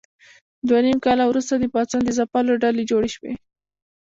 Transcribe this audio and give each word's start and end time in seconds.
دوه 0.67 0.79
نیم 0.85 0.99
کاله 1.05 1.23
وروسته 1.27 1.53
د 1.57 1.65
پاڅون 1.73 2.01
د 2.03 2.09
ځپلو 2.17 2.53
ډلې 2.63 2.83
جوړې 2.91 3.09
شوې. 3.15 3.33